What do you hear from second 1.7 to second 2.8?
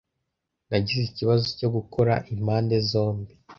gukora impande